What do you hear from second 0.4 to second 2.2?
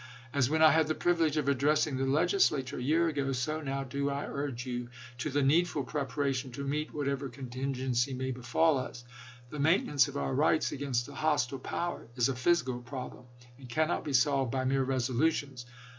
when I had the privilege of addressing the